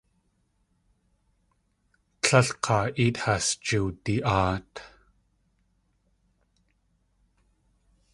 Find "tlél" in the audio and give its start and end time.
2.21-2.49